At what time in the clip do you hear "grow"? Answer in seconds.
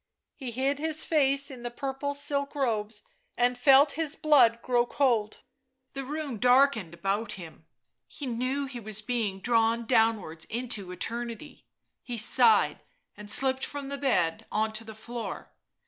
4.63-4.83